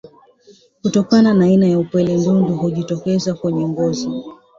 [0.81, 4.09] Kutokana na aina ya upele ndundu hujitokeza kwenye ngozi